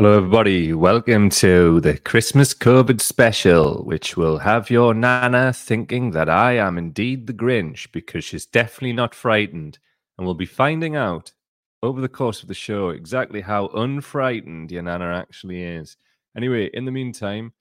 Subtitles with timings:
[0.00, 0.72] Hello, everybody.
[0.72, 6.78] Welcome to the Christmas COVID special, which will have your Nana thinking that I am
[6.78, 9.78] indeed the Grinch because she's definitely not frightened.
[10.16, 11.32] And we'll be finding out
[11.82, 15.98] over the course of the show exactly how unfrightened your Nana actually is.
[16.34, 17.52] Anyway, in the meantime,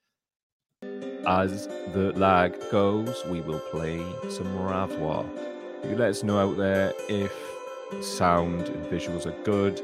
[1.28, 3.98] as the lag goes, we will play
[4.30, 5.28] some Ravoir.
[5.84, 7.34] You let us know out there if
[8.02, 9.82] sound and visuals are good.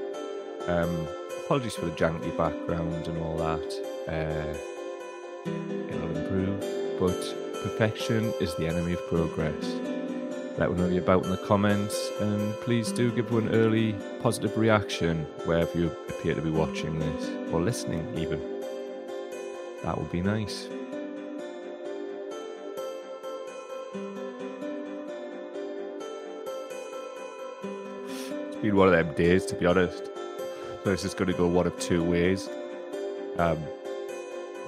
[0.67, 1.05] Um,
[1.45, 3.71] apologies for the janky background and all that.
[4.07, 4.57] Uh,
[5.93, 6.59] it'll improve,
[6.99, 9.63] but perfection is the enemy of progress.
[10.57, 14.57] Let me know you about in the comments, and please do give one early positive
[14.57, 18.41] reaction wherever you appear to be watching this or listening, even.
[19.83, 20.67] That would be nice.
[28.47, 30.09] It's been one of them days, to be honest.
[30.85, 32.47] This is going to go one of two ways.
[33.39, 33.57] Um,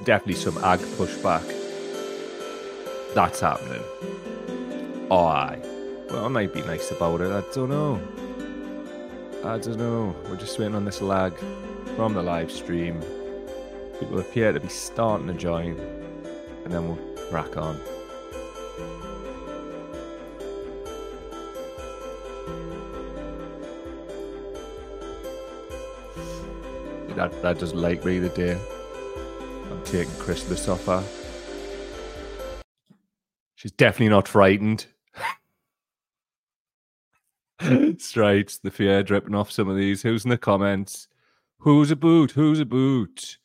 [0.04, 1.46] definitely some ag pushback.
[3.14, 3.84] That's happening.
[5.12, 5.62] Oh, aye.
[6.10, 7.32] Well, I might be nice about it.
[7.32, 8.02] I don't know.
[9.46, 10.16] I don't know.
[10.28, 11.34] We're just waiting on this lag
[11.96, 13.00] from the live stream.
[14.00, 15.80] People appear to be starting to join,
[16.66, 17.80] and then we'll crack on.
[27.18, 28.60] That that does like me the day.
[29.72, 31.04] I'm taking Christmas off her.
[33.56, 34.86] She's definitely not frightened.
[37.98, 40.04] Stripes, the fear dripping off some of these.
[40.04, 41.08] Who's in the comments?
[41.58, 42.30] Who's a boot?
[42.30, 43.40] Who's a boot?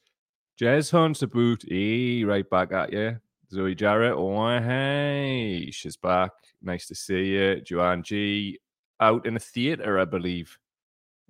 [0.61, 1.65] Jez Hunt's a boot.
[1.73, 3.19] E right back at you.
[3.51, 4.13] Zoe Jarrett.
[4.19, 5.71] Oh, hey.
[5.71, 6.33] She's back.
[6.61, 7.63] Nice to see you.
[7.63, 8.59] Joanne G.
[9.01, 10.59] Out in a theatre, I believe.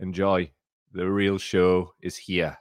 [0.00, 0.50] Enjoy.
[0.94, 2.58] The real show is here.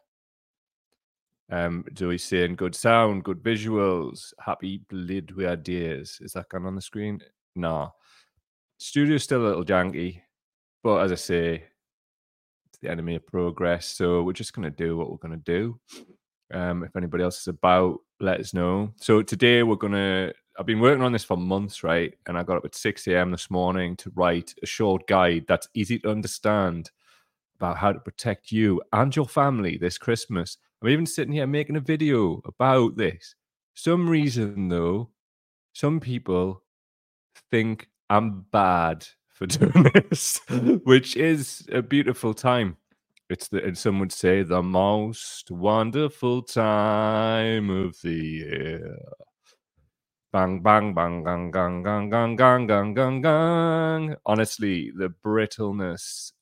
[1.50, 6.18] Um, Joey saying good sound, good visuals, happy blid with ideas.
[6.22, 7.20] Is that gone on the screen?
[7.58, 7.94] No.
[8.78, 10.22] Studio's still a little janky,
[10.82, 11.64] but as I say,
[12.68, 13.86] it's the enemy of progress.
[13.86, 15.78] So we're just going to do what we're going to do.
[16.54, 18.94] Um, if anybody else is about, let us know.
[18.96, 22.14] So today we're going to, I've been working on this for months, right?
[22.28, 23.30] And I got up at 6 a.m.
[23.30, 26.92] this morning to write a short guide that's easy to understand
[27.62, 30.58] about how to protect you and your family this Christmas.
[30.82, 33.36] I'm even sitting here making a video about this.
[33.76, 35.12] Some reason, though,
[35.74, 36.64] some people
[37.52, 40.42] think I'm bad for doing this,
[40.86, 42.78] which is a beautiful time.
[43.30, 48.98] It's the, and some would say the most wonderful time of the year.
[50.34, 54.16] Bang, bang, bang, gang, gang, gang, gang, gang, gang, gang, gang.
[54.26, 56.34] Honestly, the brittleness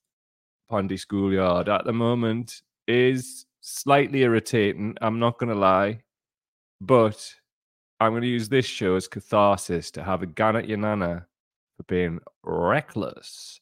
[0.72, 4.96] Pondy Schoolyard at the moment is slightly irritating.
[5.02, 6.02] I'm not going to lie.
[6.82, 7.34] But
[8.00, 11.26] I'm going to use this show as catharsis to have a gun at your nana
[11.76, 13.60] for being reckless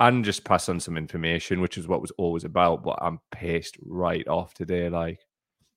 [0.00, 2.82] and just pass on some information, which is what was always about.
[2.82, 4.88] But I'm pissed right off today.
[4.88, 5.20] Like,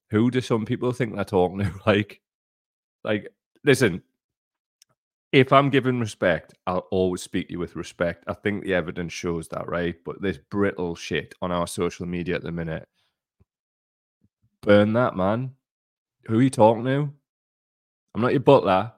[0.09, 1.71] who do some people think they're talking to?
[1.85, 2.21] Like,
[3.03, 3.29] like,
[3.63, 4.03] listen,
[5.31, 8.25] if I'm given respect, I'll always speak to you with respect.
[8.27, 9.95] I think the evidence shows that, right?
[10.03, 12.87] But this brittle shit on our social media at the minute,
[14.61, 15.51] burn that, man.
[16.27, 17.09] Who are you talking to?
[18.13, 18.91] I'm not your butler.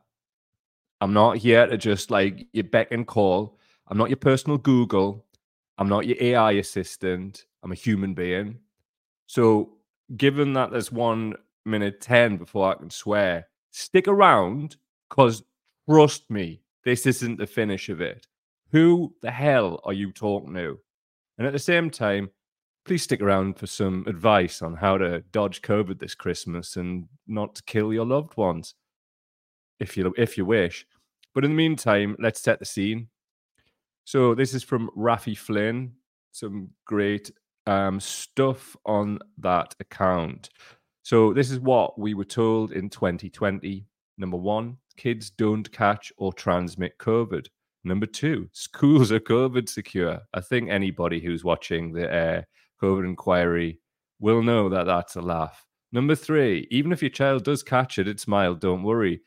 [1.01, 3.59] I'm not here to just like your beck and call.
[3.87, 5.25] I'm not your personal Google.
[5.77, 7.45] I'm not your AI assistant.
[7.61, 8.59] I'm a human being.
[9.27, 9.77] So,
[10.17, 11.35] given that there's one
[11.65, 14.77] minute 10 before I can swear, stick around
[15.09, 15.43] because
[15.89, 18.27] Trust me, this isn't the finish of it.
[18.71, 20.79] Who the hell are you talking to?
[21.37, 22.29] And at the same time,
[22.85, 27.65] please stick around for some advice on how to dodge COVID this Christmas and not
[27.65, 28.75] kill your loved ones,
[29.79, 30.85] if you if you wish.
[31.33, 33.07] But in the meantime, let's set the scene.
[34.05, 35.93] So this is from Rafi Flynn.
[36.31, 37.31] Some great
[37.67, 40.49] um, stuff on that account.
[41.03, 43.85] So this is what we were told in 2020.
[44.17, 47.47] Number one, kids don't catch or transmit COVID.
[47.83, 50.19] Number two, schools are COVID secure.
[50.33, 52.41] I think anybody who's watching the uh,
[52.81, 53.79] COVID inquiry
[54.19, 55.65] will know that that's a laugh.
[55.91, 59.21] Number three, even if your child does catch it, it's mild, don't worry.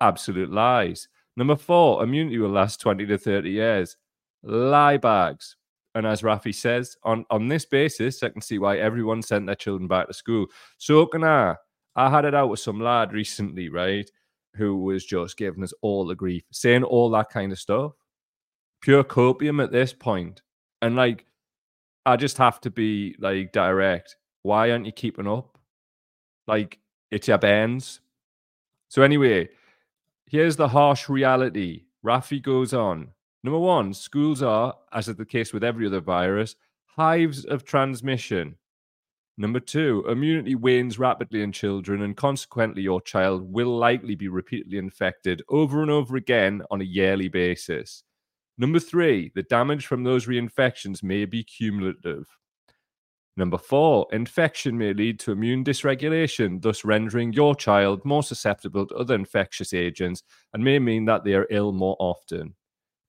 [0.00, 1.08] Absolute lies.
[1.36, 3.96] Number four, immunity will last 20 to 30 years.
[4.42, 5.56] Lie bags.
[5.94, 9.54] And as Rafi says, on, on this basis, I can see why everyone sent their
[9.54, 10.46] children back to school.
[10.78, 11.54] So can I.
[11.96, 14.10] I had it out with some lad recently, right?
[14.56, 17.92] Who was just giving us all the grief, saying all that kind of stuff.
[18.80, 20.42] Pure copium at this point.
[20.82, 21.24] And like,
[22.06, 24.16] I just have to be like direct.
[24.42, 25.58] Why aren't you keeping up?
[26.46, 26.78] Like,
[27.10, 28.00] it's your bands.
[28.88, 29.48] So, anyway,
[30.26, 31.84] here's the harsh reality.
[32.04, 33.08] Rafi goes on.
[33.42, 38.56] Number one, schools are, as is the case with every other virus, hives of transmission.
[39.36, 44.78] Number two, immunity wanes rapidly in children, and consequently, your child will likely be repeatedly
[44.78, 48.04] infected over and over again on a yearly basis.
[48.58, 52.28] Number three, the damage from those reinfections may be cumulative.
[53.36, 58.94] Number four, infection may lead to immune dysregulation, thus rendering your child more susceptible to
[58.94, 60.22] other infectious agents
[60.52, 62.54] and may mean that they are ill more often.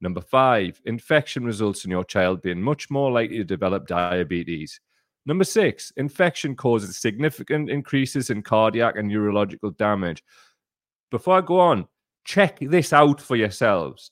[0.02, 4.82] Number five, infection results in your child being much more likely to develop diabetes.
[5.26, 10.24] Number six, infection causes significant increases in cardiac and neurological damage.
[11.10, 11.88] Before I go on,
[12.26, 14.12] check this out for yourselves.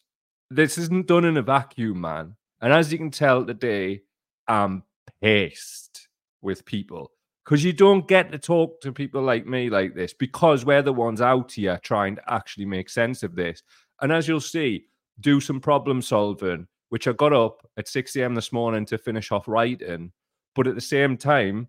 [0.50, 2.36] This isn't done in a vacuum, man.
[2.62, 4.02] And as you can tell today,
[4.48, 4.84] I'm
[5.22, 6.08] pissed
[6.42, 7.12] with people
[7.44, 10.94] because you don't get to talk to people like me like this because we're the
[10.94, 13.62] ones out here trying to actually make sense of this.
[14.02, 14.86] And as you'll see,
[15.20, 18.34] do some problem solving, which I got up at 6 a.m.
[18.34, 20.12] this morning to finish off writing
[20.56, 21.68] but at the same time,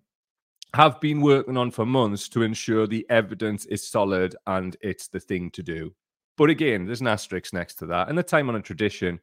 [0.73, 5.19] have been working on for months to ensure the evidence is solid and it's the
[5.19, 5.93] thing to do.
[6.37, 8.09] But again, there's an asterisk next to that.
[8.09, 9.19] And the time on a tradition,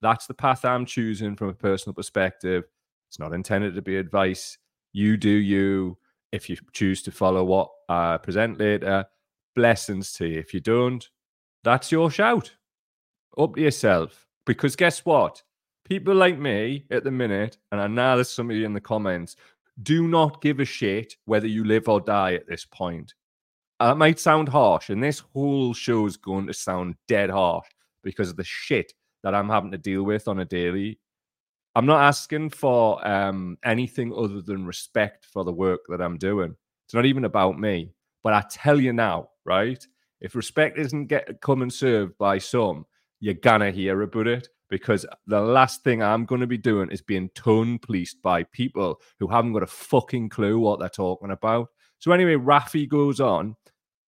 [0.00, 2.64] that's the path I'm choosing from a personal perspective.
[3.08, 4.56] It's not intended to be advice.
[4.92, 5.98] You do you.
[6.32, 9.04] If you choose to follow what I present later,
[9.54, 10.38] blessings to you.
[10.38, 11.06] If you don't,
[11.62, 12.52] that's your shout.
[13.38, 14.26] Up to yourself.
[14.46, 15.42] Because guess what?
[15.84, 18.80] People like me at the minute, and I know there's some of you in the
[18.80, 19.36] comments,
[19.82, 23.14] do not give a shit whether you live or die at this point.
[23.80, 27.66] That might sound harsh, and this whole show is going to sound dead harsh
[28.02, 28.92] because of the shit
[29.22, 30.98] that I'm having to deal with on a daily.
[31.74, 36.54] I'm not asking for um, anything other than respect for the work that I'm doing.
[36.86, 37.92] It's not even about me.
[38.22, 39.84] But I tell you now, right?
[40.20, 42.86] If respect isn't get come and served by some,
[43.20, 47.00] you're gonna hear about it because the last thing I'm going to be doing is
[47.00, 51.68] being tone policed by people who haven't got a fucking clue what they're talking about.
[52.00, 53.54] So, anyway, Rafi goes on.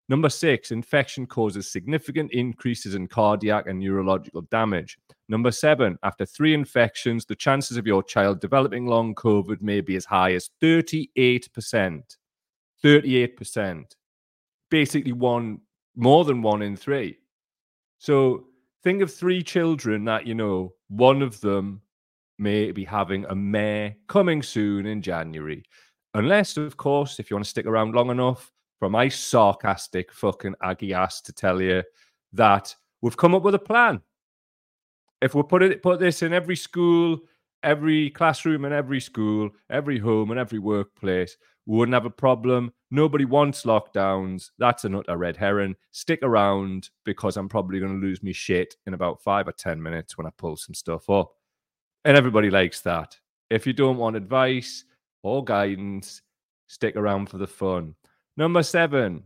[0.08, 4.98] Number six, infection causes significant increases in cardiac and neurological damage.
[5.28, 9.94] Number seven, after three infections, the chances of your child developing long COVID may be
[9.94, 12.02] as high as 38%.
[12.82, 13.84] 38%.
[14.68, 15.60] Basically, one
[15.94, 17.18] more than one in three.
[17.98, 18.46] So,
[18.82, 21.82] think of three children that you know one of them
[22.38, 25.62] may be having a mare coming soon in January.
[26.14, 30.54] Unless, of course, if you want to stick around long enough for my sarcastic fucking
[30.62, 31.82] Aggie ass to tell you
[32.32, 34.00] that we've come up with a plan.
[35.22, 37.20] If we put it put this in every school,
[37.62, 42.72] every classroom in every school, every home and every workplace, we wouldn't have a problem.
[42.90, 44.50] Nobody wants lockdowns.
[44.58, 45.74] That's a utter red herring.
[45.90, 49.82] Stick around because I'm probably going to lose me shit in about five or 10
[49.82, 51.32] minutes when I pull some stuff up.
[52.04, 53.18] And everybody likes that.
[53.50, 54.84] If you don't want advice
[55.24, 56.22] or guidance,
[56.68, 57.96] stick around for the fun.
[58.36, 59.24] Number seven.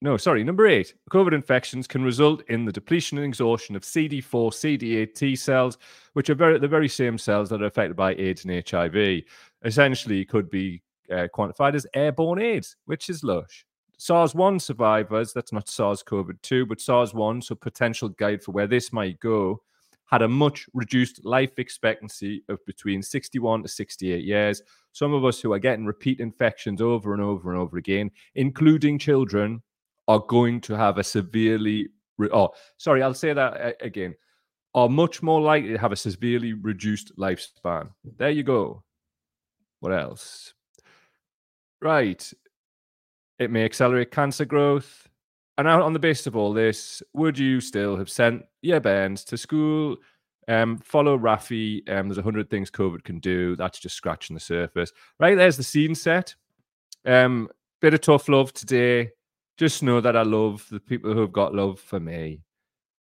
[0.00, 0.94] No, sorry, number eight.
[1.12, 5.78] COVID infections can result in the depletion and exhaustion of CD4, CD8 T cells,
[6.14, 9.22] which are very, the very same cells that are affected by AIDS and HIV.
[9.64, 10.82] Essentially, could be
[11.12, 13.66] uh, quantified as airborne AIDS, which is lush.
[13.98, 18.50] SARS 1 survivors, that's not SARS CoV 2, but SARS 1, so potential guide for
[18.50, 19.62] where this might go,
[20.06, 24.60] had a much reduced life expectancy of between 61 to 68 years.
[24.92, 28.98] Some of us who are getting repeat infections over and over and over again, including
[28.98, 29.62] children,
[30.08, 31.88] are going to have a severely,
[32.18, 34.14] re- oh, sorry, I'll say that uh, again,
[34.74, 37.90] are much more likely to have a severely reduced lifespan.
[38.18, 38.82] There you go.
[39.80, 40.54] What else?
[41.82, 42.32] Right,
[43.38, 45.08] it may accelerate cancer growth.
[45.58, 49.24] And out on the basis of all this, would you still have sent your bands
[49.24, 49.96] to school?
[50.48, 51.88] Um, follow Rafi.
[51.90, 53.54] Um, there's a hundred things COVID can do.
[53.56, 54.92] That's just scratching the surface.
[55.20, 56.34] Right there's the scene set.
[57.04, 57.48] Um,
[57.80, 59.10] bit of tough love today.
[59.58, 62.40] Just know that I love the people who have got love for me,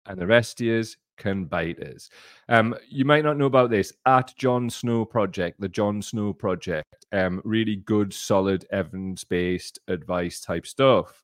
[0.08, 2.10] and the rest is can bite us.
[2.48, 7.06] Um, you might not know about this at John Snow Project, the John Snow Project.
[7.12, 11.24] Um, really good, solid, evidence based advice type stuff.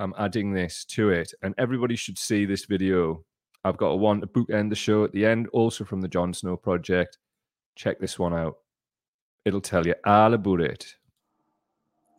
[0.00, 3.24] I'm adding this to it, and everybody should see this video.
[3.64, 6.34] I've got a one to bookend the show at the end, also from the John
[6.34, 7.18] Snow Project.
[7.76, 8.56] Check this one out.
[9.44, 10.96] It'll tell you all about it.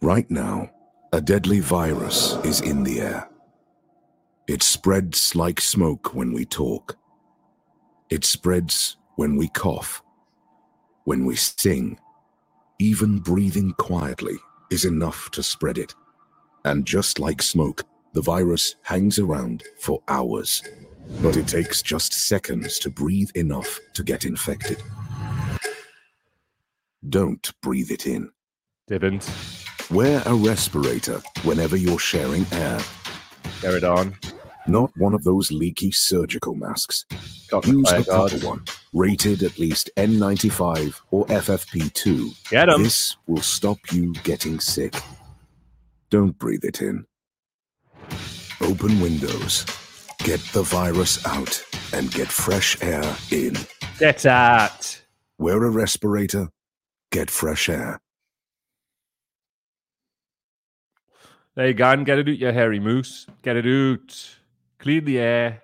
[0.02, 0.70] Right now,
[1.12, 3.33] a deadly virus is in the air.
[4.48, 6.98] It spreads like smoke when we talk.
[8.10, 10.04] It spreads when we cough,
[11.06, 11.98] when we sing,
[12.78, 14.36] even breathing quietly
[14.70, 15.96] is enough to spread it.
[16.66, 17.84] And just like smoke,
[18.14, 20.62] the virus hangs around for hours.
[21.22, 24.84] But it takes just seconds to breathe enough to get infected.
[27.08, 28.30] Don't breathe it in.
[28.88, 29.30] Didn't.
[29.90, 32.80] Wear a respirator whenever you're sharing air.
[33.64, 34.14] It on.
[34.66, 37.06] Not one of those leaky surgical masks.
[37.50, 42.50] Got the Use a proper one, rated at least N95 or FFP2.
[42.50, 42.82] Get 'em.
[42.82, 44.96] This will stop you getting sick.
[46.10, 47.06] Don't breathe it in.
[48.62, 49.66] Open windows.
[50.20, 53.58] Get the virus out and get fresh air in.
[54.00, 55.02] Get that.
[55.38, 56.50] Wear a respirator.
[57.12, 58.00] Get fresh air.
[61.56, 61.90] There you go.
[61.90, 63.28] And get it out, you hairy moose.
[63.42, 64.38] Get it out.
[64.84, 65.64] Clean the air.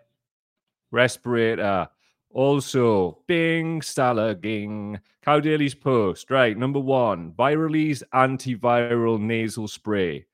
[0.91, 1.89] Respirator.
[2.31, 4.97] Also, Bing Ging.
[5.21, 6.31] Cow Daily's post.
[6.31, 6.57] Right.
[6.57, 10.25] Number one Viraleze antiviral nasal spray.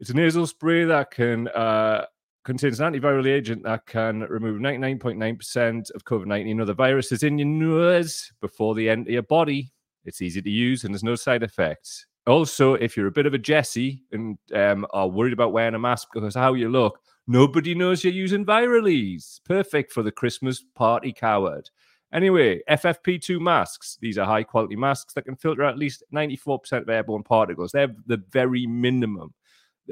[0.00, 2.06] It's a nasal spray that can uh,
[2.44, 7.46] contains an antiviral agent that can remove 99.9% of COVID 19 other viruses in your
[7.46, 9.70] nose before they enter your body.
[10.04, 12.06] It's easy to use and there's no side effects.
[12.26, 15.78] Also, if you're a bit of a Jesse and um, are worried about wearing a
[15.78, 19.40] mask because how you look, nobody knows you're using Viraleze.
[19.44, 21.70] Perfect for the Christmas party coward.
[22.12, 23.98] Anyway, FFP2 masks.
[24.00, 27.72] These are high quality masks that can filter at least 94% of airborne particles.
[27.72, 29.34] They're the very minimum.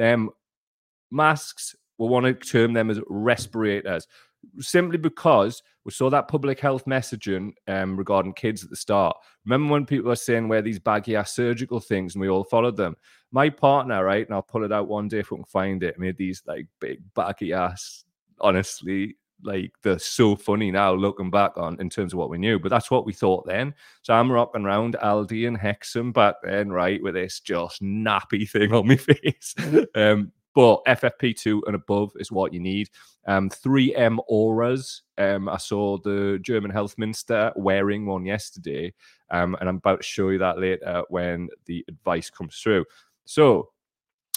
[0.00, 0.30] Um,
[1.10, 4.06] masks, we want to term them as respirators
[4.58, 9.16] simply because we saw that public health messaging um, regarding kids at the start.
[9.44, 12.76] Remember when people were saying wear these baggy ass surgical things and we all followed
[12.76, 12.96] them?
[13.32, 15.98] My partner, right, and I'll pull it out one day if we can find it,
[15.98, 18.04] made these like big baggy ass,
[18.40, 22.58] honestly, like they're so funny now looking back on in terms of what we knew,
[22.58, 23.74] but that's what we thought then.
[24.02, 28.72] So I'm rocking around Aldi and Hexham back then, right, with this just nappy thing
[28.72, 29.54] on my face.
[29.94, 32.88] um, but FFP2 and above is what you need.
[33.26, 35.02] Um, 3M auras.
[35.18, 38.92] Um, I saw the German health minister wearing one yesterday,
[39.30, 42.84] um, and I'm about to show you that later when the advice comes through.
[43.25, 43.70] So,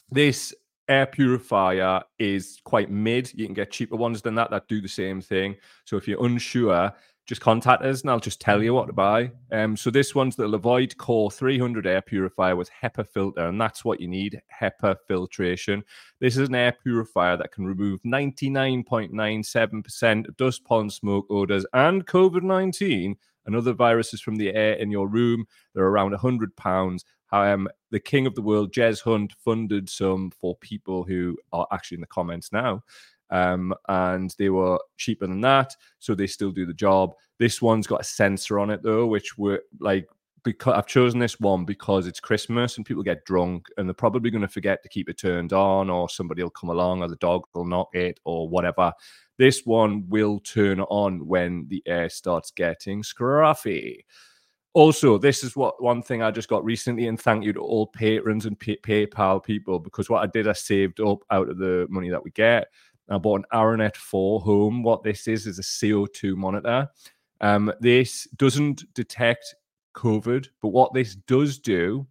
[0.10, 0.54] this
[0.88, 3.32] air purifier is quite mid.
[3.34, 5.56] You can get cheaper ones than that that do the same thing.
[5.86, 6.94] So, if you're unsure,
[7.28, 9.30] just contact us and I'll just tell you what to buy.
[9.52, 13.84] Um, so this one's the Levoit Core 300 air purifier with HEPA filter, and that's
[13.84, 15.84] what you need HEPA filtration.
[16.22, 22.08] This is an air purifier that can remove 99.97% of dust, pollen, smoke, odors, and
[22.08, 25.46] COVID 19 and other viruses from the air in your room.
[25.74, 27.04] They're around £100.
[27.34, 31.96] Um, the king of the world, Jez Hunt, funded some for people who are actually
[31.96, 32.84] in the comments now
[33.30, 37.14] um, and they were cheaper than that, so they still do the job.
[37.40, 40.08] This one's got a sensor on it though, which were like
[40.44, 44.32] because I've chosen this one because it's Christmas and people get drunk and they're probably
[44.32, 47.18] going to forget to keep it turned on, or somebody will come along, or the
[47.18, 48.94] dog will knock it, or whatever.
[49.38, 54.06] This one will turn on when the air starts getting scruffy.
[54.74, 57.88] Also, this is what one thing I just got recently, and thank you to all
[57.88, 61.88] patrons and pay- PayPal people because what I did, I saved up out of the
[61.90, 62.68] money that we get.
[63.10, 64.84] I bought an Aranet 4 home.
[64.84, 66.90] What this is is a CO2 monitor.
[67.42, 69.56] Um, this doesn't detect
[69.96, 72.06] COVID, but what this does do,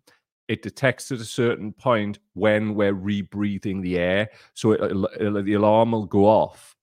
[0.48, 4.28] it detects at a certain point when we're rebreathing the air.
[4.54, 4.80] So it,
[5.20, 6.76] it'll- the alarm will go off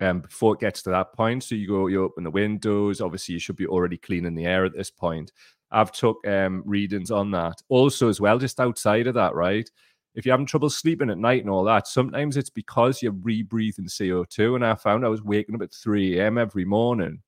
[0.00, 1.42] um, before it gets to that point.
[1.42, 3.00] So you go, you open the windows.
[3.00, 5.32] Obviously, you should be already cleaning the air at this point.
[5.70, 7.60] I've took um, readings on that.
[7.68, 9.68] Also, as well, just outside of that, right?
[10.16, 13.88] If you're having trouble sleeping at night and all that, sometimes it's because you're rebreathing
[13.88, 14.56] CO2.
[14.56, 16.38] And I found I was waking up at 3 a.m.
[16.38, 17.20] every morning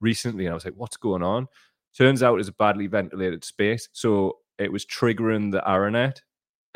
[0.00, 1.48] recently, and I was like, "What's going on?"
[1.96, 6.20] Turns out it's a badly ventilated space, so it was triggering the Aranet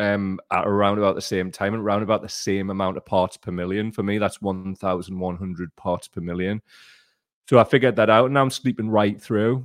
[0.01, 3.37] um, at around about the same time and around about the same amount of parts
[3.37, 3.93] per million.
[3.93, 6.61] For me, that's 1,100 parts per million.
[7.49, 9.65] So I figured that out, and I'm sleeping right through.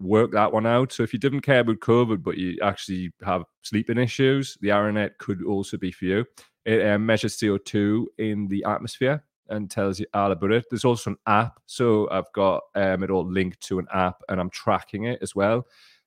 [0.00, 0.92] Work that one out.
[0.92, 5.18] So if you didn't care about COVID, but you actually have sleeping issues, the Aranet
[5.18, 6.24] could also be for you.
[6.64, 10.64] It um, measures CO2 in the atmosphere and tells you all about it.
[10.70, 14.40] There's also an app, so I've got um, it all linked to an app, and
[14.40, 15.66] I'm tracking it as well.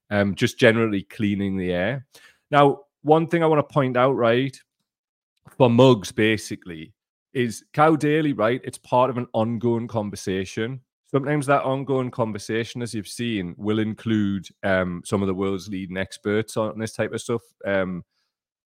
[0.10, 2.08] Um, just generally cleaning the air.
[2.52, 4.58] Now, one thing I want to point out, right,
[5.58, 6.94] for mugs basically,
[7.34, 8.62] is Cow Daily, right?
[8.64, 10.82] It's part of an ongoing conversation.
[11.14, 15.96] Sometimes that ongoing conversation, as you've seen, will include um, some of the world's leading
[15.96, 17.44] experts on this type of stuff.
[17.68, 18.04] Um,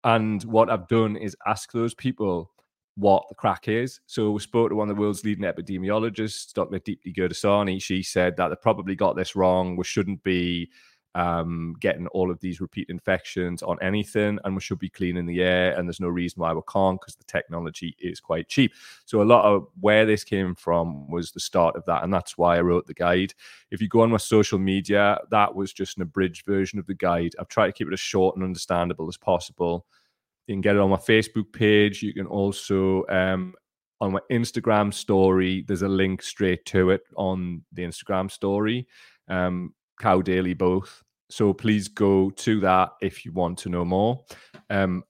[0.03, 2.51] and what I've done is ask those people
[2.97, 4.01] what the crack is.
[4.07, 6.81] So we spoke to one of the world's leading epidemiologists, Dr.
[6.81, 7.81] Deepti Gurdasani.
[7.81, 9.77] She said that they probably got this wrong.
[9.77, 10.69] We shouldn't be
[11.15, 15.27] um, getting all of these repeat infections on anything, and we should be clean in
[15.27, 15.77] the air.
[15.77, 18.73] And there's no reason why we can't because the technology is quite cheap.
[19.05, 22.39] So a lot of where this came from was the start of that, and that's
[22.39, 23.35] why I wrote the guide.
[23.71, 26.95] If you go on my social media, that was just an abridged version of the
[26.95, 27.35] guide.
[27.39, 29.87] I've tried to keep it as short and understandable as possible.
[30.47, 32.03] You can get it on my Facebook page.
[32.03, 33.55] You can also um,
[34.01, 35.65] on my Instagram story.
[35.67, 38.89] There's a link straight to it on the Instagram story.
[39.29, 41.05] Um, Cow Daily both.
[41.31, 44.25] So please go to that if you want to know more.
[44.69, 45.05] Um,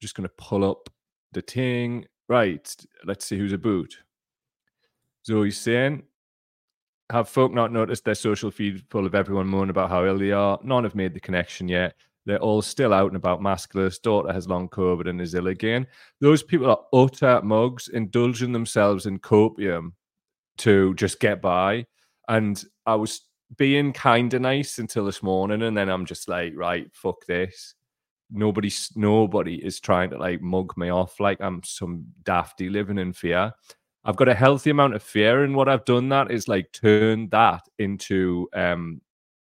[0.00, 0.88] just going to pull up
[1.32, 2.06] the thing.
[2.30, 2.74] Right,
[3.04, 3.98] let's see who's a boot.
[5.26, 6.02] Zoe's saying,
[7.10, 10.32] have folk not noticed their social feed full of everyone moaning about how ill they
[10.32, 10.58] are?
[10.62, 11.94] None have made the connection yet.
[12.24, 14.00] They're all still out and about maskless.
[14.00, 15.86] Daughter has long COVID and is ill again.
[16.20, 19.92] Those people are utter mugs, indulging themselves in copium
[20.58, 21.86] to just get by.
[22.28, 23.22] And I was
[23.56, 27.74] being kind of nice until this morning, and then I'm just like, right, fuck this.
[28.30, 33.12] Nobody, nobody is trying to like mug me off like I'm some dafty living in
[33.12, 33.52] fear.
[34.04, 37.28] I've got a healthy amount of fear, and what I've done that is like turn
[37.30, 39.00] that into um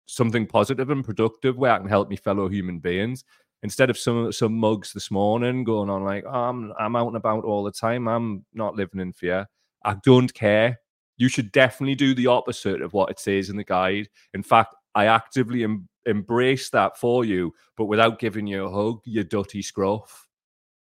[0.08, 3.24] something positive and productive where I can help me fellow human beings.
[3.64, 7.18] Instead of some some mugs this morning going on like, oh, I'm I'm out and
[7.18, 8.08] about all the time.
[8.08, 9.48] I'm not living in fear.
[9.84, 10.80] I don't care
[11.18, 14.10] you should definitely do the opposite of what it says in the guide.
[14.34, 19.02] In fact, I actively em- embrace that for you, but without giving you a hug,
[19.06, 20.28] you dirty scruff.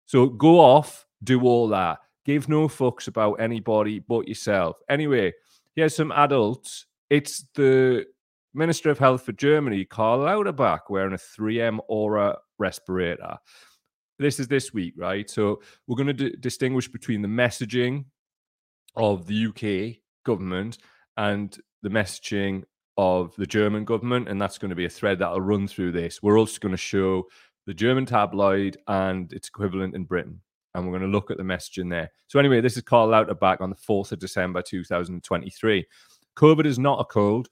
[0.06, 1.98] So go off, do all that.
[2.24, 4.78] Give no fucks about anybody but yourself.
[4.88, 5.32] Anyway,
[5.74, 6.86] here's some adults.
[7.10, 8.06] It's the
[8.54, 13.36] Minister of Health for Germany, Karl Lauterbach, wearing a 3M Aura respirator.
[14.18, 15.28] This is this week, right?
[15.28, 18.04] So we're going to d- distinguish between the messaging
[18.94, 20.78] of the UK government
[21.16, 22.64] and the messaging
[22.96, 24.28] of the German government.
[24.28, 26.22] And that's going to be a thread that'll run through this.
[26.22, 27.24] We're also going to show
[27.66, 30.40] the German tabloid and its equivalent in Britain.
[30.74, 32.10] And we're going to look at the messaging there.
[32.28, 35.84] So, anyway, this is Karl Lauterbach on the 4th of December 2023.
[36.36, 37.48] COVID is not a cold.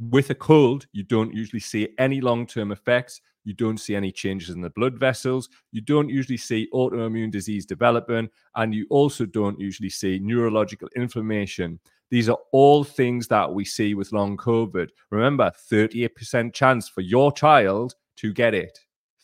[0.00, 3.20] With a cold, you don't usually see any long term effects.
[3.44, 5.48] You don't see any changes in the blood vessels.
[5.70, 8.28] You don't usually see autoimmune disease developing.
[8.56, 11.78] And you also don't usually see neurological inflammation.
[12.14, 14.88] These are all things that we see with long COVID.
[15.10, 18.78] Remember, 38% chance for your child to get it.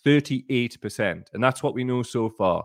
[0.05, 1.27] 38%.
[1.33, 2.65] And that's what we know so far.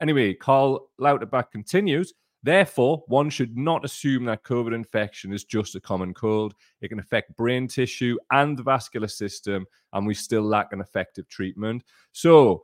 [0.00, 2.14] Anyway, Karl Lauterbach continues.
[2.42, 6.54] Therefore, one should not assume that COVID infection is just a common cold.
[6.80, 11.28] It can affect brain tissue and the vascular system, and we still lack an effective
[11.28, 11.84] treatment.
[12.12, 12.62] So,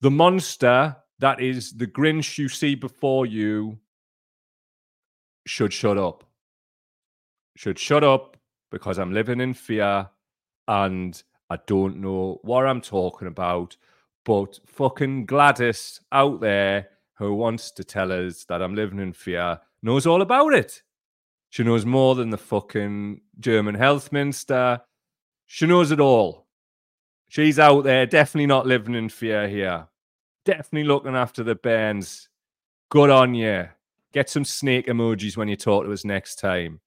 [0.00, 3.78] the monster that is the Grinch you see before you
[5.46, 6.24] should shut up.
[7.56, 8.36] Should shut up
[8.70, 10.08] because I'm living in fear
[10.68, 13.76] and I don't know what I'm talking about.
[14.24, 19.60] But fucking Gladys out there who wants to tell us that I'm living in fear
[19.82, 20.82] knows all about it.
[21.50, 24.80] She knows more than the fucking German health minister.
[25.46, 26.46] She knows it all.
[27.28, 29.86] She's out there, definitely not living in fear here.
[30.44, 32.28] Definitely looking after the bands.
[32.90, 33.68] Good on you.
[34.16, 36.80] Get some snake emojis when you talk to us next time.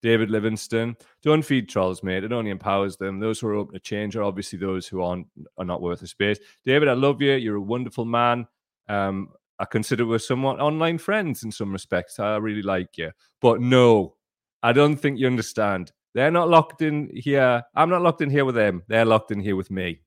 [0.00, 2.22] David Livingston, don't feed trolls, mate.
[2.22, 3.18] It only empowers them.
[3.18, 6.06] Those who are open to change are obviously those who aren't are not worth the
[6.06, 6.38] space.
[6.64, 7.32] David, I love you.
[7.32, 8.46] You're a wonderful man.
[8.88, 12.20] Um, I consider we're somewhat online friends in some respects.
[12.20, 13.10] I really like you.
[13.40, 14.14] But no,
[14.62, 15.90] I don't think you understand.
[16.14, 17.64] They're not locked in here.
[17.74, 18.84] I'm not locked in here with them.
[18.86, 20.02] They're locked in here with me.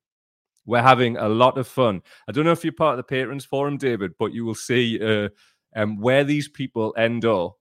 [0.66, 2.02] We're having a lot of fun.
[2.30, 5.00] I don't know if you're part of the patrons forum, David, but you will see
[5.04, 5.30] uh,
[5.76, 7.58] um, where these people end up,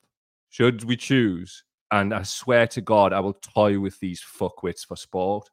[0.49, 4.96] should we choose, and I swear to God, I will toy with these fuckwits for
[4.96, 5.49] sport.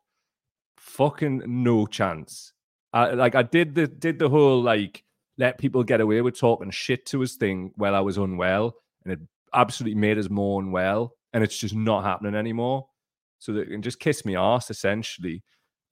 [0.77, 2.53] Fucking no chance.
[2.93, 5.03] I, like I did the did the whole like
[5.37, 9.13] let people get away with talking shit to us thing while I was unwell, and
[9.13, 9.19] it
[9.53, 12.87] absolutely made us more unwell, and it's just not happening anymore.
[13.39, 15.43] So they can just kiss me ass essentially.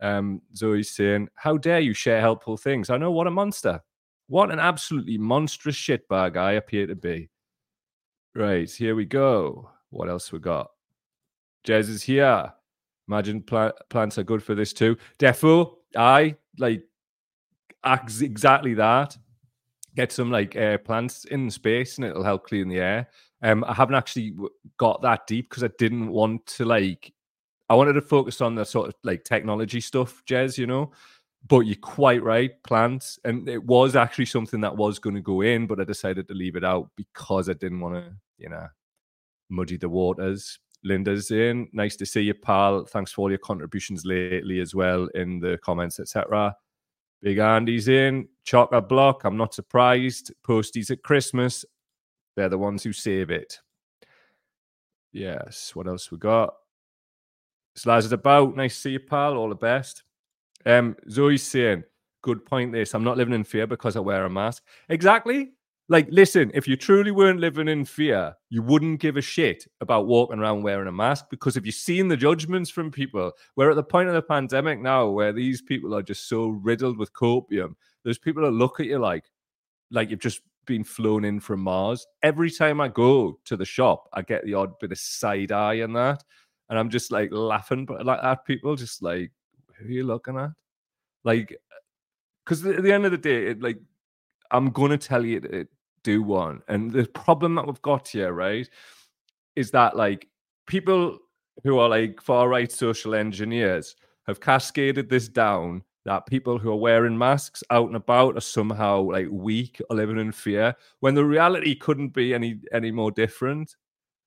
[0.02, 2.90] Um, Zoe's saying, "How dare you share helpful things?
[2.90, 3.82] I know what a monster."
[4.28, 7.30] What an absolutely monstrous shitbag I appear to be.
[8.34, 9.70] Right, here we go.
[9.92, 10.72] What else we got?
[11.66, 12.52] Jez is here.
[13.08, 14.98] Imagine pl- plants are good for this too.
[15.20, 16.84] Defo, I like
[17.86, 19.18] exactly that.
[19.96, 23.08] Get some like air plants in space and it'll help clean the air.
[23.42, 24.36] Um, I haven't actually
[24.78, 27.14] got that deep because I didn't want to like.
[27.70, 30.58] I wanted to focus on the sort of like technology stuff, Jez.
[30.58, 30.92] You know,
[31.48, 33.20] but you're quite right, plants.
[33.24, 36.34] And it was actually something that was going to go in, but I decided to
[36.34, 38.68] leave it out because I didn't want to, you know,
[39.50, 40.60] muddy the waters.
[40.84, 41.68] Linda's in.
[41.74, 42.86] Nice to see you, pal.
[42.86, 46.56] Thanks for all your contributions lately as well in the comments, etc.
[47.22, 48.28] Big Andy's in.
[48.44, 49.24] Chocolate block.
[49.24, 50.32] I'm not surprised.
[50.48, 51.66] Posties at Christmas.
[52.36, 53.60] They're the ones who save it.
[55.12, 55.76] Yes.
[55.76, 56.54] What else we got?
[57.78, 58.56] Slaz about.
[58.56, 59.38] Nice to see you, pal.
[59.38, 60.04] All the best.
[60.66, 61.84] Um, Zoe's saying,
[62.22, 62.72] good point.
[62.72, 62.94] This.
[62.94, 64.64] I'm not living in fear because I wear a mask.
[64.90, 65.52] Exactly.
[65.88, 70.08] Like, listen, if you truly weren't living in fear, you wouldn't give a shit about
[70.08, 73.76] walking around wearing a mask because if you've seen the judgments from people, we're at
[73.76, 77.76] the point of the pandemic now where these people are just so riddled with copium.
[78.04, 79.26] There's people that look at you like,
[79.92, 82.08] like you've just been flown in from Mars.
[82.24, 85.76] Every time I go to the shop, I get the odd bit of side eye
[85.76, 86.24] and that.
[86.70, 89.32] And I'm just like laughing but like at people, just like,
[89.78, 90.52] who are you looking at?
[91.24, 91.58] Like,
[92.44, 93.80] because at the end of the day, it, like
[94.52, 95.68] I'm to tell you to
[96.04, 96.62] do one.
[96.68, 98.70] And the problem that we've got here, right,
[99.56, 100.28] is that like
[100.68, 101.18] people
[101.64, 103.96] who are like far right social engineers
[104.28, 109.02] have cascaded this down that people who are wearing masks out and about are somehow
[109.02, 113.76] like weak or living in fear when the reality couldn't be any any more different.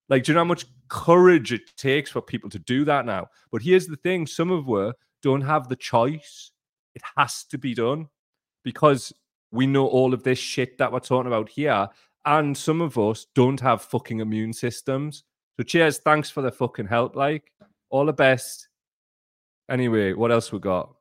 [0.08, 3.28] Like, do you know how much courage it takes for people to do that now?
[3.52, 6.50] But here's the thing: some of us don't have the choice.
[6.94, 8.08] It has to be done
[8.64, 9.12] because
[9.50, 11.88] we know all of this shit that we're talking about here.
[12.24, 15.24] And some of us don't have fucking immune systems.
[15.56, 15.98] So cheers.
[15.98, 17.16] Thanks for the fucking help.
[17.16, 17.52] Like,
[17.90, 18.68] all the best.
[19.70, 20.94] Anyway, what else we got?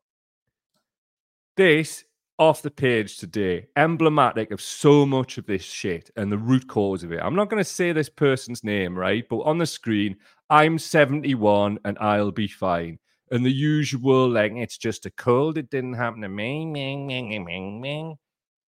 [1.56, 2.03] This
[2.39, 7.03] off the page today, emblematic of so much of this shit and the root cause
[7.03, 7.19] of it.
[7.21, 9.27] I'm not going to say this person's name, right?
[9.27, 10.15] But on the screen,
[10.49, 12.99] I'm 71 and I'll be fine.
[13.31, 15.57] And the usual, like, it's just a cold.
[15.57, 16.65] It didn't happen to me.
[16.65, 18.17] Ming, ming, ming, ming, ming.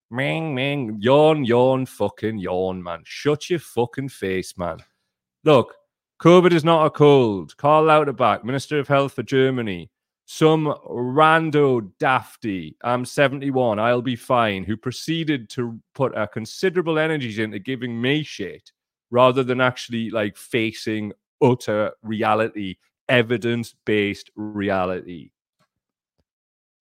[0.10, 0.98] Ming, ming.
[1.00, 3.02] Yawn, yawn, fucking yawn, man.
[3.06, 4.78] Shut your fucking face, man.
[5.44, 5.76] Look,
[6.22, 7.56] COVID is not a cold.
[7.58, 9.92] Karl Lauterbach, Minister of Health for Germany,
[10.26, 17.40] some rando dafty, I'm 71, I'll be fine, who proceeded to put a considerable energies
[17.40, 18.72] into giving me shit
[19.10, 22.76] rather than actually like facing utter reality,
[23.10, 25.32] evidence based reality.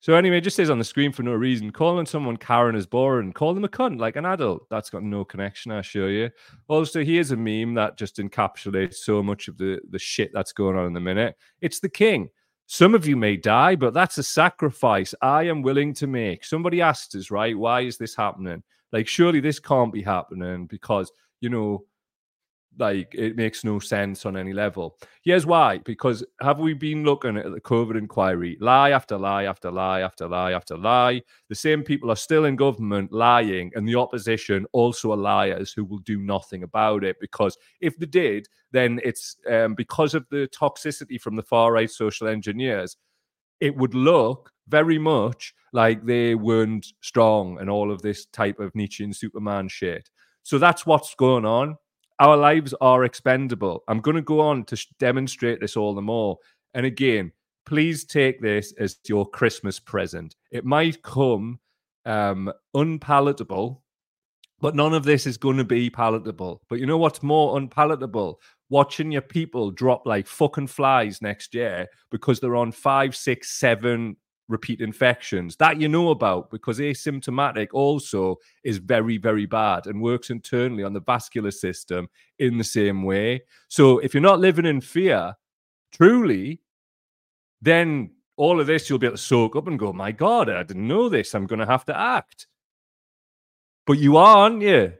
[0.00, 1.72] So anyway, it just says on the screen for no reason.
[1.72, 3.32] Calling someone Karen is boring.
[3.32, 4.68] Call them a cunt like an adult.
[4.70, 6.30] That's got no connection, I assure you.
[6.68, 10.76] Also, here's a meme that just encapsulates so much of the, the shit that's going
[10.76, 11.34] on in the minute.
[11.60, 12.28] It's the king.
[12.66, 16.44] Some of you may die, but that's a sacrifice I am willing to make.
[16.44, 18.62] Somebody asked us, right, why is this happening?
[18.92, 21.10] Like, surely this can't be happening because,
[21.40, 21.84] you know,
[22.78, 24.98] like it makes no sense on any level.
[25.22, 29.70] Here's why: because have we been looking at the COVID inquiry, lie after lie after
[29.70, 31.22] lie after lie after lie?
[31.48, 35.84] The same people are still in government lying, and the opposition also are liars who
[35.84, 37.16] will do nothing about it.
[37.20, 41.90] Because if they did, then it's um, because of the toxicity from the far right
[41.90, 42.96] social engineers.
[43.58, 48.74] It would look very much like they weren't strong and all of this type of
[48.74, 50.10] Nietzschean Superman shit.
[50.42, 51.76] So that's what's going on
[52.18, 53.84] our lives are expendable.
[53.88, 56.38] I'm going to go on to sh- demonstrate this all the more.
[56.74, 57.32] And again,
[57.66, 60.36] please take this as your Christmas present.
[60.50, 61.58] It might come
[62.06, 63.82] um, unpalatable,
[64.60, 66.62] but none of this is going to be palatable.
[66.68, 68.40] But you know what's more unpalatable?
[68.70, 74.16] Watching your people drop like fucking flies next year because they're on five, six, seven
[74.48, 80.30] repeat infections that you know about because asymptomatic also is very very bad and works
[80.30, 83.42] internally on the vascular system in the same way.
[83.68, 85.34] So if you're not living in fear
[85.92, 86.60] truly
[87.60, 90.62] then all of this you'll be able to soak up and go my god i
[90.62, 91.34] didn't know this.
[91.34, 92.46] I'm going to have to act.
[93.86, 94.94] But you aren't you?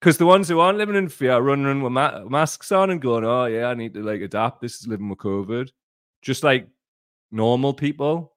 [0.00, 3.00] Because the ones who aren't living in fear are running with ma- masks on and
[3.00, 4.60] going oh yeah i need to like adapt.
[4.60, 5.70] This is living with covid.
[6.20, 6.68] Just like
[7.30, 8.32] normal people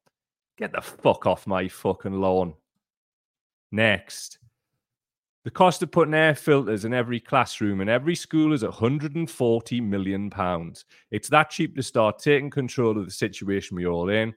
[0.57, 2.53] Get the fuck off my fucking lawn.
[3.71, 4.39] Next.
[5.43, 10.29] The cost of putting air filters in every classroom in every school is 140 million
[10.29, 10.85] pounds.
[11.11, 14.33] It's that cheap to start taking control of the situation we're all in.